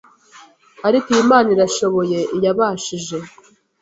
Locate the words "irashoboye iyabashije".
1.55-3.17